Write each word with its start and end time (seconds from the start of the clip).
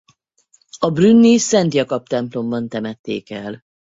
A 0.79 0.89
brünni 0.89 1.37
Szent 1.37 1.73
Jakab-templomban 1.73 2.67
temették 2.69 3.29
el. 3.29 3.63